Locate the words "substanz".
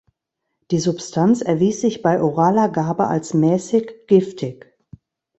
0.79-1.41